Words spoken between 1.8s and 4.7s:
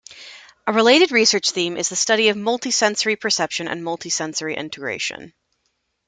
the study of multisensory perception and multisensory